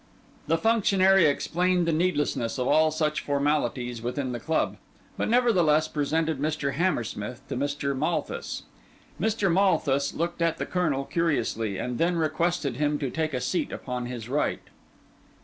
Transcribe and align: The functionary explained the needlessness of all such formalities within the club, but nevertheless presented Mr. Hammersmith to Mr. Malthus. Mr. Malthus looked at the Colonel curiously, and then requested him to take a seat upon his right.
The 0.47 0.57
functionary 0.57 1.25
explained 1.27 1.87
the 1.87 1.91
needlessness 1.93 2.57
of 2.57 2.67
all 2.67 2.89
such 2.89 3.19
formalities 3.21 4.01
within 4.01 4.31
the 4.31 4.39
club, 4.39 4.77
but 5.15 5.29
nevertheless 5.29 5.87
presented 5.87 6.39
Mr. 6.39 6.73
Hammersmith 6.73 7.47
to 7.49 7.55
Mr. 7.55 7.95
Malthus. 7.95 8.63
Mr. 9.19 9.53
Malthus 9.53 10.15
looked 10.15 10.41
at 10.41 10.57
the 10.57 10.65
Colonel 10.65 11.05
curiously, 11.05 11.77
and 11.77 11.99
then 11.99 12.15
requested 12.15 12.77
him 12.77 12.97
to 12.97 13.11
take 13.11 13.35
a 13.35 13.39
seat 13.39 13.71
upon 13.71 14.07
his 14.07 14.27
right. 14.27 14.63